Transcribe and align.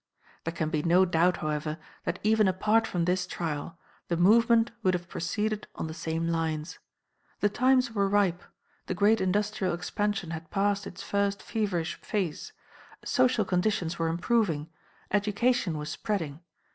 There 0.45 0.51
can 0.51 0.71
be 0.71 0.81
no 0.81 1.05
doubt, 1.05 1.37
however, 1.45 1.77
that 2.05 2.17
even 2.23 2.47
apart 2.47 2.87
from 2.87 3.05
this 3.05 3.27
trial 3.27 3.77
the 4.07 4.17
movement 4.17 4.71
would 4.81 4.95
have 4.95 5.07
proceeded 5.07 5.67
on 5.75 5.85
the 5.85 5.93
same 5.93 6.27
lines. 6.27 6.79
The 7.39 7.49
times 7.49 7.91
were 7.91 8.09
ripe, 8.09 8.41
the 8.87 8.95
great 8.95 9.21
industrial 9.21 9.75
expansion 9.75 10.31
had 10.31 10.49
passed 10.49 10.87
its 10.87 11.03
first 11.03 11.43
feverish 11.43 12.01
phase, 12.01 12.51
social 13.05 13.45
conditions 13.45 13.99
were 13.99 14.07
improving, 14.07 14.71
education 15.11 15.77
was 15.77 15.89
spreading. 15.91 16.39